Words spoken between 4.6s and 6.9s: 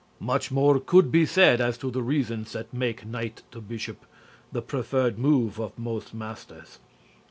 preferred move of most masters....